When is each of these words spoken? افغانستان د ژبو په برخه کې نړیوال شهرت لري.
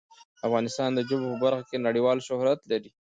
افغانستان 0.47 0.89
د 0.93 0.99
ژبو 1.07 1.25
په 1.31 1.37
برخه 1.43 1.63
کې 1.69 1.83
نړیوال 1.87 2.17
شهرت 2.27 2.59
لري. 2.71 2.89